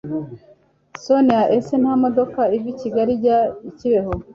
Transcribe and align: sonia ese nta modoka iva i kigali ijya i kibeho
sonia 1.03 1.41
ese 1.57 1.73
nta 1.81 1.93
modoka 2.03 2.41
iva 2.55 2.67
i 2.73 2.77
kigali 2.79 3.11
ijya 3.17 3.37
i 3.69 3.71
kibeho 3.77 4.11